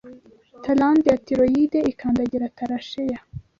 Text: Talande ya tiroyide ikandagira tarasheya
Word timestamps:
Talande 0.63 1.05
ya 1.11 1.17
tiroyide 1.25 1.79
ikandagira 1.91 2.53
tarasheya 2.57 3.19